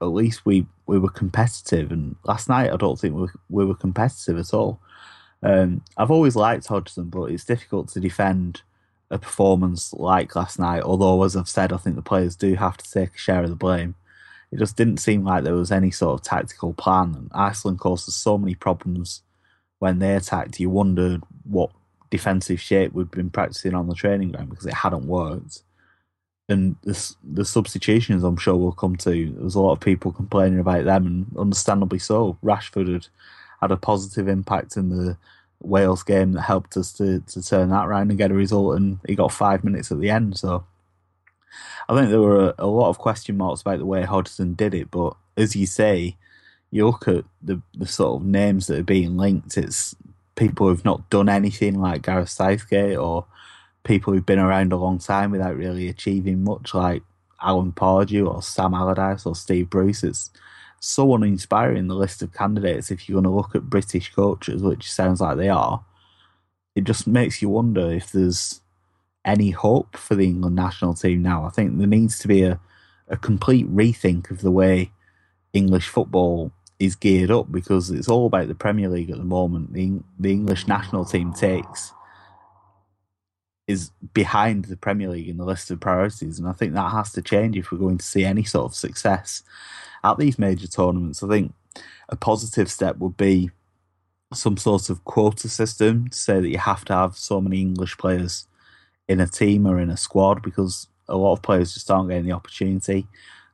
at 0.00 0.06
least 0.06 0.46
we, 0.46 0.66
we 0.86 0.98
were 0.98 1.10
competitive. 1.10 1.92
And 1.92 2.16
last 2.24 2.48
night, 2.48 2.72
I 2.72 2.76
don't 2.76 2.98
think 2.98 3.14
we, 3.14 3.26
we 3.50 3.66
were 3.66 3.74
competitive 3.74 4.38
at 4.38 4.54
all. 4.54 4.80
Um, 5.42 5.82
I've 5.98 6.10
always 6.10 6.34
liked 6.34 6.66
Hodgson, 6.66 7.10
but 7.10 7.24
it's 7.24 7.44
difficult 7.44 7.88
to 7.88 8.00
defend 8.00 8.62
a 9.10 9.18
performance 9.18 9.92
like 9.92 10.34
last 10.34 10.58
night. 10.58 10.82
Although, 10.82 11.22
as 11.22 11.36
I've 11.36 11.48
said, 11.48 11.72
I 11.72 11.76
think 11.76 11.96
the 11.96 12.02
players 12.02 12.36
do 12.36 12.54
have 12.54 12.76
to 12.76 12.90
take 12.90 13.14
a 13.14 13.18
share 13.18 13.42
of 13.42 13.50
the 13.50 13.56
blame. 13.56 13.94
It 14.52 14.58
just 14.58 14.76
didn't 14.76 14.98
seem 14.98 15.24
like 15.24 15.44
there 15.44 15.54
was 15.54 15.72
any 15.72 15.90
sort 15.90 16.18
of 16.18 16.24
tactical 16.24 16.72
plan. 16.74 17.14
And 17.16 17.30
Iceland 17.34 17.80
caused 17.80 18.08
us 18.08 18.14
so 18.14 18.38
many 18.38 18.54
problems 18.54 19.22
when 19.78 19.98
they 19.98 20.14
attacked. 20.14 20.60
You 20.60 20.70
wondered 20.70 21.22
what 21.44 21.70
defensive 22.10 22.60
shape 22.60 22.92
we'd 22.92 23.10
been 23.10 23.30
practicing 23.30 23.74
on 23.74 23.88
the 23.88 23.94
training 23.94 24.32
ground 24.32 24.50
because 24.50 24.66
it 24.66 24.74
hadn't 24.74 25.06
worked. 25.06 25.62
And 26.48 26.76
the, 26.82 27.14
the 27.24 27.44
substitutions, 27.44 28.22
I'm 28.22 28.36
sure 28.36 28.54
we'll 28.54 28.72
come 28.72 28.96
to. 28.98 29.32
There 29.32 29.44
was 29.44 29.56
a 29.56 29.60
lot 29.60 29.72
of 29.72 29.80
people 29.80 30.12
complaining 30.12 30.60
about 30.60 30.84
them, 30.84 31.06
and 31.06 31.36
understandably 31.36 31.98
so. 31.98 32.38
Rashford 32.42 32.92
had 32.92 33.08
had 33.60 33.72
a 33.72 33.76
positive 33.76 34.28
impact 34.28 34.76
in 34.76 34.90
the 34.90 35.16
Wales 35.60 36.02
game 36.02 36.32
that 36.32 36.42
helped 36.42 36.76
us 36.76 36.92
to, 36.94 37.20
to 37.20 37.42
turn 37.42 37.70
that 37.70 37.88
round 37.88 38.10
and 38.10 38.18
get 38.18 38.30
a 38.30 38.34
result, 38.34 38.76
and 38.76 38.98
he 39.06 39.14
got 39.14 39.32
five 39.32 39.64
minutes 39.64 39.90
at 39.90 40.00
the 40.00 40.10
end. 40.10 40.38
So 40.38 40.64
I 41.88 41.94
think 41.94 42.10
there 42.10 42.20
were 42.20 42.48
a, 42.50 42.54
a 42.58 42.66
lot 42.66 42.90
of 42.90 42.98
question 42.98 43.36
marks 43.36 43.62
about 43.62 43.78
the 43.78 43.86
way 43.86 44.02
Hodgson 44.02 44.54
did 44.54 44.74
it, 44.74 44.90
but 44.90 45.16
as 45.36 45.56
you 45.56 45.66
say, 45.66 46.16
you 46.70 46.86
look 46.86 47.08
at 47.08 47.24
the, 47.42 47.60
the 47.74 47.86
sort 47.86 48.20
of 48.20 48.26
names 48.26 48.66
that 48.66 48.78
are 48.78 48.84
being 48.84 49.16
linked, 49.16 49.56
it's 49.56 49.94
people 50.34 50.68
who've 50.68 50.84
not 50.84 51.08
done 51.10 51.28
anything 51.28 51.80
like 51.80 52.02
Gareth 52.02 52.28
Southgate 52.28 52.98
or 52.98 53.26
people 53.84 54.12
who've 54.12 54.26
been 54.26 54.38
around 54.38 54.72
a 54.72 54.76
long 54.76 54.98
time 54.98 55.30
without 55.30 55.56
really 55.56 55.88
achieving 55.88 56.44
much, 56.44 56.74
like 56.74 57.02
Alan 57.40 57.72
Pardew 57.72 58.28
or 58.32 58.42
Sam 58.42 58.74
Allardyce 58.74 59.26
or 59.26 59.34
Steve 59.34 59.70
Bruce. 59.70 60.02
It's 60.02 60.30
so 60.80 61.14
uninspiring, 61.14 61.88
the 61.88 61.94
list 61.94 62.22
of 62.22 62.32
candidates, 62.32 62.90
if 62.90 63.08
you're 63.08 63.20
going 63.20 63.30
to 63.30 63.36
look 63.36 63.54
at 63.54 63.70
British 63.70 64.12
coaches, 64.12 64.62
which 64.62 64.90
sounds 64.90 65.20
like 65.20 65.36
they 65.36 65.48
are. 65.48 65.84
It 66.74 66.84
just 66.84 67.06
makes 67.06 67.40
you 67.40 67.48
wonder 67.48 67.90
if 67.90 68.12
there's 68.12 68.60
any 69.24 69.50
hope 69.50 69.96
for 69.96 70.14
the 70.14 70.26
England 70.26 70.56
national 70.56 70.94
team 70.94 71.22
now. 71.22 71.44
I 71.44 71.50
think 71.50 71.78
there 71.78 71.86
needs 71.86 72.18
to 72.20 72.28
be 72.28 72.42
a, 72.42 72.60
a 73.08 73.16
complete 73.16 73.66
rethink 73.68 74.30
of 74.30 74.42
the 74.42 74.50
way 74.50 74.92
English 75.52 75.88
football 75.88 76.52
is 76.78 76.94
geared 76.94 77.30
up 77.30 77.50
because 77.50 77.90
it's 77.90 78.08
all 78.08 78.26
about 78.26 78.48
the 78.48 78.54
Premier 78.54 78.88
League 78.88 79.10
at 79.10 79.16
the 79.16 79.24
moment. 79.24 79.72
The, 79.72 80.00
the 80.18 80.30
English 80.30 80.68
national 80.68 81.06
team 81.06 81.32
takes 81.32 81.92
is 83.66 83.90
behind 84.12 84.66
the 84.66 84.76
Premier 84.76 85.08
League 85.08 85.28
in 85.28 85.38
the 85.38 85.44
list 85.44 85.70
of 85.70 85.80
priorities, 85.80 86.38
and 86.38 86.46
I 86.46 86.52
think 86.52 86.74
that 86.74 86.92
has 86.92 87.10
to 87.12 87.22
change 87.22 87.56
if 87.56 87.72
we're 87.72 87.78
going 87.78 87.98
to 87.98 88.04
see 88.04 88.24
any 88.24 88.44
sort 88.44 88.66
of 88.66 88.74
success 88.76 89.42
at 90.04 90.18
these 90.18 90.38
major 90.38 90.66
tournaments. 90.66 91.22
I 91.22 91.28
think 91.28 91.54
a 92.08 92.16
positive 92.16 92.70
step 92.70 92.98
would 92.98 93.16
be 93.16 93.50
some 94.32 94.56
sort 94.56 94.90
of 94.90 95.04
quota 95.04 95.48
system 95.48 96.08
to 96.08 96.18
say 96.18 96.40
that 96.40 96.48
you 96.48 96.58
have 96.58 96.84
to 96.86 96.92
have 96.94 97.16
so 97.16 97.40
many 97.40 97.60
English 97.60 97.96
players 97.96 98.46
in 99.08 99.20
a 99.20 99.26
team 99.26 99.66
or 99.66 99.78
in 99.78 99.90
a 99.90 99.96
squad 99.96 100.42
because 100.42 100.88
a 101.08 101.16
lot 101.16 101.32
of 101.32 101.42
players 101.42 101.74
just 101.74 101.90
aren't 101.90 102.08
getting 102.08 102.26
the 102.26 102.32
opportunity. 102.32 103.06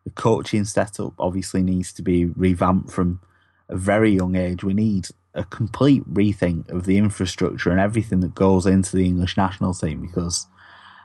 The 0.04 0.10
coaching 0.10 0.64
setup 0.64 1.14
obviously 1.18 1.62
needs 1.62 1.92
to 1.94 2.02
be 2.02 2.24
revamped 2.24 2.90
from 2.90 3.20
a 3.68 3.76
very 3.76 4.12
young 4.12 4.34
age. 4.34 4.64
We 4.64 4.74
need 4.74 5.08
a 5.34 5.44
complete 5.44 6.02
rethink 6.12 6.70
of 6.70 6.84
the 6.84 6.96
infrastructure 6.96 7.70
and 7.70 7.80
everything 7.80 8.20
that 8.20 8.34
goes 8.34 8.66
into 8.66 8.96
the 8.96 9.06
English 9.06 9.36
national 9.36 9.74
team 9.74 10.00
because 10.00 10.46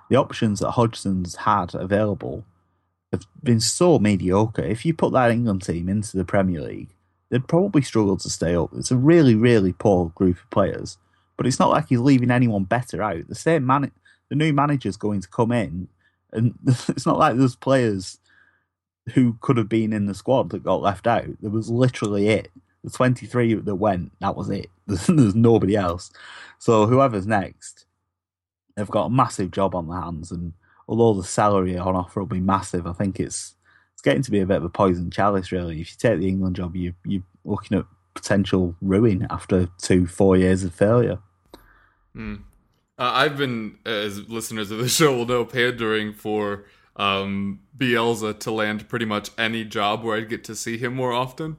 the 0.09 0.15
options 0.15 0.59
that 0.59 0.71
Hodgson's 0.71 1.35
had 1.35 1.75
available 1.75 2.45
have 3.11 3.25
been 3.43 3.59
so 3.59 3.99
mediocre. 3.99 4.63
If 4.63 4.85
you 4.85 4.93
put 4.93 5.13
that 5.13 5.31
England 5.31 5.63
team 5.63 5.89
into 5.89 6.17
the 6.17 6.25
Premier 6.25 6.61
League, 6.61 6.89
they'd 7.29 7.47
probably 7.47 7.81
struggle 7.81 8.17
to 8.17 8.29
stay 8.29 8.55
up. 8.55 8.71
It's 8.75 8.91
a 8.91 8.97
really, 8.97 9.35
really 9.35 9.73
poor 9.73 10.09
group 10.15 10.37
of 10.37 10.49
players, 10.49 10.97
but 11.35 11.47
it's 11.47 11.59
not 11.59 11.69
like 11.69 11.87
he's 11.89 11.99
leaving 11.99 12.31
anyone 12.31 12.63
better 12.63 13.01
out. 13.01 13.27
The 13.27 13.35
same 13.35 13.65
man, 13.65 13.91
the 14.29 14.35
new 14.35 14.53
manager's 14.53 14.97
going 14.97 15.21
to 15.21 15.27
come 15.27 15.51
in, 15.51 15.87
and 16.31 16.55
it's 16.67 17.05
not 17.05 17.17
like 17.17 17.37
there's 17.37 17.55
players 17.55 18.19
who 19.13 19.37
could 19.41 19.57
have 19.57 19.69
been 19.69 19.93
in 19.93 20.05
the 20.05 20.13
squad 20.13 20.49
that 20.49 20.63
got 20.63 20.81
left 20.81 21.07
out. 21.07 21.25
There 21.41 21.49
was 21.49 21.69
literally 21.69 22.27
it. 22.27 22.51
The 22.83 22.91
23 22.91 23.55
that 23.55 23.75
went, 23.75 24.11
that 24.19 24.35
was 24.35 24.49
it. 24.49 24.69
There's, 24.87 25.35
nobody 25.35 25.75
else. 25.75 26.11
So 26.59 26.85
whoever's 26.85 27.27
next, 27.27 27.85
they've 28.75 28.87
got 28.87 29.05
a 29.05 29.09
massive 29.09 29.51
job 29.51 29.75
on 29.75 29.87
their 29.87 29.99
hands. 29.99 30.31
And 30.31 30.53
although 30.87 31.13
the 31.13 31.27
salary 31.27 31.77
on 31.77 31.95
offer 31.95 32.21
will 32.21 32.27
be 32.27 32.39
massive, 32.39 32.87
I 32.87 32.93
think 32.93 33.19
it's 33.19 33.55
it's 33.93 34.01
getting 34.01 34.21
to 34.21 34.31
be 34.31 34.41
a 34.41 34.45
bit 34.45 34.57
of 34.57 34.63
a 34.63 34.69
poison 34.69 35.09
chalice, 35.09 35.51
really. 35.51 35.81
If 35.81 35.91
you 35.91 35.97
take 35.97 36.19
the 36.19 36.27
England 36.27 36.55
job, 36.55 36.75
you, 36.75 36.93
you're 37.03 37.23
looking 37.45 37.79
at 37.79 37.85
potential 38.13 38.75
ruin 38.79 39.25
after 39.29 39.69
two, 39.81 40.05
four 40.05 40.37
years 40.37 40.63
of 40.63 40.73
failure. 40.73 41.17
Mm. 42.15 42.43
Uh, 42.99 43.11
I've 43.13 43.37
been, 43.37 43.77
as 43.85 44.27
listeners 44.29 44.69
of 44.71 44.79
the 44.79 44.87
show 44.87 45.15
will 45.15 45.25
know, 45.25 45.45
pandering 45.45 46.13
for 46.13 46.65
um, 46.95 47.59
Bielsa 47.75 48.39
to 48.39 48.51
land 48.51 48.87
pretty 48.87 49.05
much 49.05 49.31
any 49.37 49.63
job 49.63 50.03
where 50.03 50.17
I'd 50.17 50.29
get 50.29 50.43
to 50.45 50.55
see 50.55 50.77
him 50.77 50.95
more 50.95 51.13
often. 51.13 51.57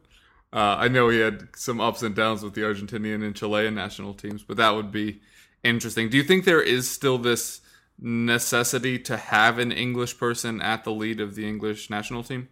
Uh, 0.53 0.77
I 0.79 0.89
know 0.89 1.09
he 1.09 1.19
had 1.19 1.49
some 1.55 1.81
ups 1.81 2.03
and 2.03 2.15
downs 2.15 2.43
with 2.43 2.55
the 2.55 2.63
Argentinian 2.63 3.25
and 3.25 3.37
Chilean 3.37 3.75
national 3.75 4.15
teams, 4.15 4.43
but 4.43 4.57
that 4.57 4.71
would 4.71 4.91
be 4.91 5.21
interesting. 5.63 6.09
Do 6.09 6.17
you 6.17 6.23
think 6.23 6.45
there 6.45 6.63
is 6.63 6.91
still 6.91 7.19
this 7.19 7.61
necessity 7.99 8.99
to 9.01 9.17
have 9.17 9.59
an 9.59 9.73
English 9.73 10.19
person 10.19 10.61
at 10.61 10.85
the 10.85 10.93
lead 10.93 11.21
of 11.21 11.35
the 11.35 11.49
English 11.49 11.91
national 11.91 12.23
team? 12.23 12.49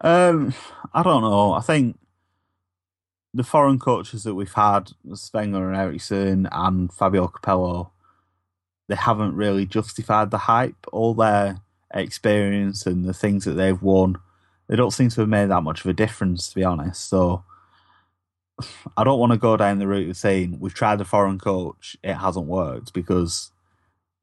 Um, 0.00 0.54
I 0.92 1.02
don't 1.02 1.22
know. 1.22 1.52
I 1.52 1.60
think 1.60 1.98
the 3.32 3.44
foreign 3.44 3.78
coaches 3.78 4.24
that 4.24 4.34
we've 4.34 4.52
had, 4.52 4.92
Wenger 5.32 5.68
and 5.68 5.76
Eriksson 5.76 6.48
and 6.52 6.92
Fabio 6.92 7.28
Capello, 7.28 7.90
they 8.88 8.94
haven't 8.94 9.34
really 9.34 9.66
justified 9.66 10.30
the 10.30 10.38
hype. 10.38 10.86
All 10.92 11.14
their 11.14 11.58
experience 11.92 12.86
and 12.86 13.04
the 13.04 13.14
things 13.14 13.44
that 13.44 13.52
they've 13.52 13.80
won, 13.80 14.16
they 14.68 14.76
don't 14.76 14.92
seem 14.92 15.08
to 15.10 15.20
have 15.22 15.28
made 15.28 15.50
that 15.50 15.62
much 15.62 15.80
of 15.80 15.86
a 15.86 15.94
difference, 15.94 16.48
to 16.48 16.54
be 16.54 16.64
honest. 16.64 17.08
So 17.08 17.44
I 18.96 19.04
don't 19.04 19.18
want 19.18 19.32
to 19.32 19.38
go 19.38 19.56
down 19.56 19.78
the 19.78 19.86
route 19.86 20.10
of 20.10 20.16
saying 20.16 20.58
we've 20.60 20.74
tried 20.74 21.00
a 21.00 21.04
foreign 21.04 21.38
coach, 21.38 21.96
it 22.02 22.14
hasn't 22.14 22.46
worked, 22.46 22.92
because 22.92 23.50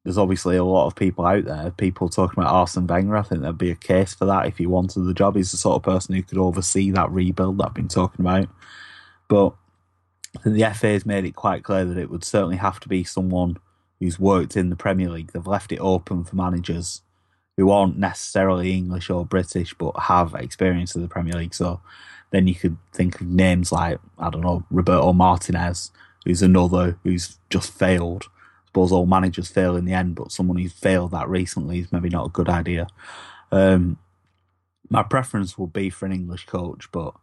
there's 0.04 0.18
obviously 0.18 0.58
a 0.58 0.64
lot 0.64 0.88
of 0.88 0.96
people 0.96 1.26
out 1.26 1.46
there, 1.46 1.72
people 1.72 2.10
talking 2.10 2.42
about 2.42 2.54
Arsene 2.54 2.88
Wenger. 2.88 3.16
I 3.16 3.22
think 3.22 3.42
there'd 3.42 3.58
be 3.58 3.72
a 3.72 3.76
case 3.76 4.14
for 4.14 4.26
that 4.26 4.48
if 4.48 4.58
he 4.58 4.66
wanted 4.66 5.02
the 5.02 5.14
job. 5.14 5.36
He's 5.36 5.52
the 5.52 5.58
sort 5.58 5.78
of 5.78 5.84
person 5.84 6.14
who 6.14 6.24
could 6.24 6.38
oversee 6.38 6.92
that 6.92 7.12
rebuild 7.12 7.58
that 7.58 7.68
I've 7.68 7.74
been 7.74 7.88
talking 7.88 8.26
about. 8.26 8.50
But 9.30 9.54
the 10.44 10.70
FA 10.74 10.88
has 10.88 11.06
made 11.06 11.26
it 11.26 11.36
quite 11.36 11.64
clear 11.64 11.86
that 11.86 11.98
it 11.98 12.10
would 12.10 12.24
certainly 12.24 12.58
have 12.58 12.80
to 12.82 12.90
be 12.90 13.04
someone 13.04 13.58
who's 14.00 14.20
worked 14.20 14.58
in 14.58 14.70
the 14.70 14.76
Premier 14.76 15.10
League. 15.10 15.32
They've 15.32 15.48
left 15.48 15.72
it 15.72 15.80
open 15.80 16.26
for 16.26 16.36
managers 16.36 17.02
who 17.56 17.70
aren't 17.70 17.98
necessarily 17.98 18.74
English 18.74 19.10
or 19.10 19.26
British 19.26 19.74
but 19.74 19.98
have 20.04 20.34
experience 20.36 20.96
of 20.96 21.02
the 21.02 21.08
Premier 21.08 21.36
League. 21.36 21.54
So 21.54 21.80
then 22.32 22.48
you 22.48 22.56
could 22.56 22.78
think 22.92 23.22
of 23.22 23.28
names 23.28 23.72
like, 23.72 24.00
I 24.18 24.30
don't 24.30 24.42
know, 24.42 24.66
Roberto 24.72 25.14
Martinez, 25.14 25.92
who's 26.26 26.42
another 26.42 26.98
who's 27.04 27.38
just 27.50 27.72
failed. 27.72 28.26
Suppose 28.74 28.92
all 28.92 29.06
managers 29.06 29.50
fail 29.50 29.76
in 29.76 29.86
the 29.86 29.94
end, 29.94 30.16
but 30.16 30.32
someone 30.32 30.58
who's 30.58 30.74
failed 30.74 31.12
that 31.12 31.30
recently 31.30 31.78
is 31.78 31.92
maybe 31.92 32.10
not 32.10 32.26
a 32.26 32.32
good 32.32 32.50
idea. 32.50 32.88
Um, 33.52 34.00
my 34.90 35.04
preference 35.04 35.60
would 35.60 35.72
be 35.72 35.92
for 35.92 36.08
an 36.08 36.12
English 36.12 36.48
coach, 36.48 36.92
but 36.92 37.14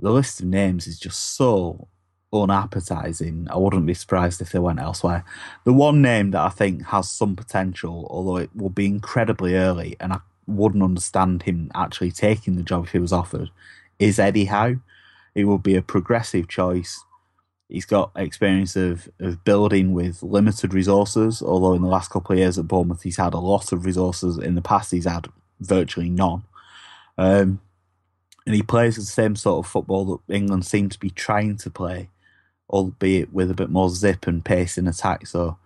the 0.00 0.10
list 0.10 0.40
of 0.40 0.46
names 0.46 0.88
is 0.88 0.98
just 0.98 1.36
so 1.36 1.86
unappetizing. 2.32 3.46
I 3.48 3.58
wouldn't 3.58 3.86
be 3.86 3.94
surprised 3.94 4.40
if 4.40 4.50
they 4.50 4.58
went 4.58 4.80
elsewhere. 4.80 5.24
The 5.62 5.72
one 5.72 6.02
name 6.02 6.32
that 6.32 6.40
I 6.40 6.48
think 6.48 6.86
has 6.86 7.08
some 7.08 7.36
potential, 7.36 8.08
although 8.10 8.38
it 8.38 8.50
will 8.52 8.68
be 8.68 8.86
incredibly 8.86 9.54
early, 9.54 9.96
and 10.00 10.12
I 10.12 10.18
wouldn't 10.48 10.82
understand 10.82 11.44
him 11.44 11.70
actually 11.76 12.10
taking 12.10 12.56
the 12.56 12.64
job 12.64 12.86
if 12.86 12.92
he 12.92 12.98
was 12.98 13.12
offered, 13.12 13.50
is 14.00 14.18
Eddie 14.18 14.46
Howe. 14.46 14.80
It 15.36 15.44
would 15.44 15.62
be 15.62 15.76
a 15.76 15.82
progressive 15.82 16.48
choice. 16.48 17.04
He's 17.72 17.86
got 17.86 18.10
experience 18.16 18.76
of, 18.76 19.08
of 19.18 19.42
building 19.44 19.94
with 19.94 20.22
limited 20.22 20.74
resources, 20.74 21.40
although 21.40 21.72
in 21.72 21.80
the 21.80 21.88
last 21.88 22.10
couple 22.10 22.34
of 22.34 22.38
years 22.38 22.58
at 22.58 22.68
Bournemouth 22.68 23.02
he's 23.02 23.16
had 23.16 23.32
a 23.32 23.38
lot 23.38 23.72
of 23.72 23.86
resources. 23.86 24.36
In 24.36 24.56
the 24.56 24.60
past 24.60 24.90
he's 24.90 25.06
had 25.06 25.28
virtually 25.58 26.10
none. 26.10 26.44
Um, 27.16 27.62
and 28.44 28.54
he 28.54 28.62
plays 28.62 28.96
the 28.96 29.02
same 29.02 29.36
sort 29.36 29.64
of 29.64 29.70
football 29.70 30.04
that 30.04 30.34
England 30.34 30.66
seem 30.66 30.90
to 30.90 30.98
be 30.98 31.08
trying 31.08 31.56
to 31.58 31.70
play, 31.70 32.10
albeit 32.68 33.32
with 33.32 33.50
a 33.50 33.54
bit 33.54 33.70
more 33.70 33.88
zip 33.88 34.26
and 34.26 34.44
pace 34.44 34.76
in 34.76 34.86
attack. 34.86 35.26
So 35.26 35.56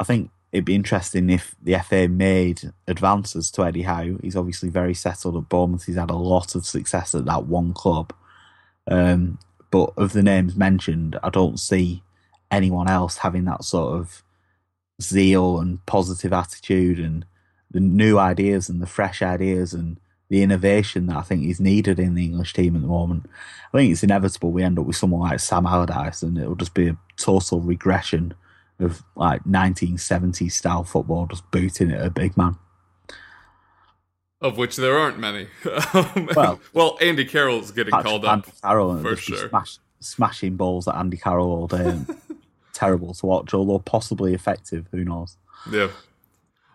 I 0.00 0.02
think 0.02 0.30
it'd 0.50 0.64
be 0.64 0.74
interesting 0.74 1.30
if 1.30 1.54
the 1.62 1.78
FA 1.78 2.08
made 2.08 2.72
advances 2.88 3.52
to 3.52 3.64
Eddie 3.64 3.82
Howe. 3.82 4.18
He's 4.22 4.36
obviously 4.36 4.70
very 4.70 4.94
settled 4.94 5.36
at 5.36 5.48
Bournemouth. 5.48 5.84
He's 5.84 5.94
had 5.94 6.10
a 6.10 6.16
lot 6.16 6.56
of 6.56 6.66
success 6.66 7.14
at 7.14 7.26
that 7.26 7.46
one 7.46 7.72
club. 7.74 8.12
Um, 8.88 9.38
but 9.74 9.92
of 9.96 10.12
the 10.12 10.22
names 10.22 10.54
mentioned, 10.54 11.18
I 11.24 11.30
don't 11.30 11.58
see 11.58 12.04
anyone 12.48 12.88
else 12.88 13.16
having 13.16 13.44
that 13.46 13.64
sort 13.64 13.98
of 13.98 14.22
zeal 15.02 15.58
and 15.58 15.84
positive 15.84 16.32
attitude 16.32 17.00
and 17.00 17.24
the 17.72 17.80
new 17.80 18.16
ideas 18.16 18.68
and 18.68 18.80
the 18.80 18.86
fresh 18.86 19.20
ideas 19.20 19.74
and 19.74 19.98
the 20.28 20.44
innovation 20.44 21.06
that 21.06 21.16
I 21.16 21.22
think 21.22 21.42
is 21.42 21.58
needed 21.58 21.98
in 21.98 22.14
the 22.14 22.24
English 22.24 22.52
team 22.52 22.76
at 22.76 22.82
the 22.82 22.86
moment. 22.86 23.28
I 23.72 23.78
think 23.78 23.90
it's 23.90 24.04
inevitable 24.04 24.52
we 24.52 24.62
end 24.62 24.78
up 24.78 24.86
with 24.86 24.94
someone 24.94 25.28
like 25.28 25.40
Sam 25.40 25.66
Allardyce 25.66 26.22
and 26.22 26.38
it'll 26.38 26.54
just 26.54 26.74
be 26.74 26.86
a 26.86 26.96
total 27.16 27.60
regression 27.60 28.32
of 28.78 29.02
like 29.16 29.42
1970s 29.42 30.52
style 30.52 30.84
football, 30.84 31.26
just 31.26 31.50
booting 31.50 31.90
at 31.90 32.06
a 32.06 32.10
big 32.10 32.36
man. 32.36 32.56
Of 34.44 34.58
which 34.58 34.76
there 34.76 34.96
aren't 34.98 35.18
many. 35.18 35.48
Well, 36.36 36.60
well, 36.72 36.98
Andy 37.00 37.24
Carroll's 37.24 37.70
getting 37.70 37.92
Patrick 37.92 38.06
called 38.10 38.22
Van 38.22 38.38
up 38.40 38.46
Carroll 38.62 38.98
for 38.98 39.16
sure. 39.16 39.48
smash, 39.48 39.78
smashing 40.00 40.56
balls 40.56 40.86
at 40.86 40.94
Andy 40.96 41.16
Carroll 41.16 41.50
all 41.50 41.66
day. 41.66 41.88
and 41.88 42.06
terrible 42.74 43.14
to 43.14 43.26
watch, 43.26 43.54
although 43.54 43.78
possibly 43.78 44.34
effective. 44.34 44.86
Who 44.92 45.04
knows? 45.04 45.36
Yeah. 45.70 45.88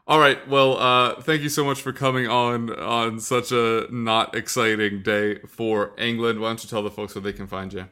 All 0.07 0.19
right. 0.19 0.45
Well, 0.47 0.77
uh, 0.79 1.21
thank 1.21 1.43
you 1.43 1.49
so 1.49 1.63
much 1.63 1.79
for 1.81 1.93
coming 1.93 2.27
on 2.27 2.71
on 2.73 3.19
such 3.19 3.51
a 3.51 3.85
not 3.91 4.35
exciting 4.35 5.03
day 5.03 5.35
for 5.47 5.91
England. 5.99 6.39
Why 6.39 6.47
don't 6.49 6.63
you 6.63 6.69
tell 6.69 6.81
the 6.81 6.89
folks 6.89 7.13
where 7.13 7.21
they 7.21 7.33
can 7.33 7.45
find 7.45 7.71
you? 7.71 7.85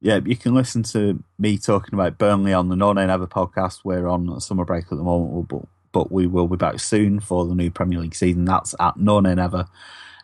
Yeah, 0.00 0.20
you 0.24 0.36
can 0.36 0.54
listen 0.54 0.82
to 0.84 1.22
me 1.38 1.58
talking 1.58 1.92
about 1.94 2.16
Burnley 2.18 2.52
on 2.54 2.68
the 2.70 2.76
No 2.76 2.92
Nay 2.94 3.06
Never 3.06 3.26
podcast. 3.26 3.80
We're 3.84 4.08
on 4.08 4.40
summer 4.40 4.64
break 4.64 4.84
at 4.84 4.96
the 4.96 5.04
moment, 5.04 5.48
but, 5.48 5.62
but 5.92 6.10
we 6.10 6.26
will 6.26 6.48
be 6.48 6.56
back 6.56 6.80
soon 6.80 7.20
for 7.20 7.46
the 7.46 7.54
new 7.54 7.70
Premier 7.70 8.00
League 8.00 8.14
season. 8.14 8.44
That's 8.44 8.74
at 8.80 8.96
no 8.96 9.20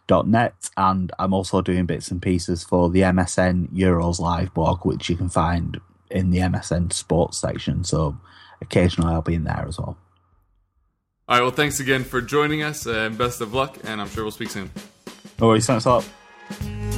dot 0.07 0.27
net 0.27 0.71
and 0.79 1.13
I'm 1.19 1.35
also 1.35 1.61
doing 1.61 1.85
bits 1.85 2.11
and 2.11 2.23
pieces 2.23 2.65
for 2.65 2.89
the 2.89 3.03
MSN 3.03 3.69
Euros 3.69 4.19
live 4.19 4.55
blog 4.55 4.87
which 4.87 5.11
you 5.11 5.17
can 5.17 5.29
find 5.29 5.79
in 6.11 6.31
the 6.31 6.39
MSN 6.39 6.95
sports 6.95 7.37
section 7.37 7.85
so 7.85 8.17
occasionally 8.63 9.13
I'll 9.13 9.21
be 9.21 9.35
in 9.35 9.45
there 9.45 9.67
as 9.69 9.79
well. 9.79 9.99
All 11.29 11.37
right. 11.37 11.43
Well, 11.43 11.51
thanks 11.51 11.79
again 11.79 12.05
for 12.05 12.23
joining 12.23 12.63
us, 12.63 12.87
and 12.87 13.19
best 13.19 13.43
of 13.43 13.53
luck. 13.53 13.77
And 13.85 14.01
I'm 14.01 14.09
sure 14.09 14.25
we'll 14.25 14.31
speak 14.31 14.49
soon. 14.49 14.71
No 15.39 15.49
worries, 15.49 15.67
thanks 15.67 15.85
a 15.85 15.91
lot. 15.91 16.98